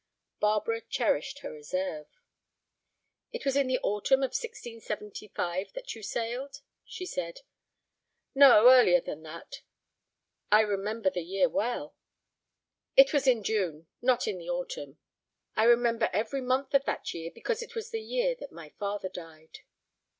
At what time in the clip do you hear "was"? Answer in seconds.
3.45-3.55, 13.13-13.27, 17.75-17.91